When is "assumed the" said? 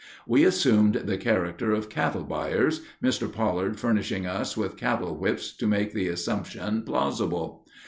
0.45-1.19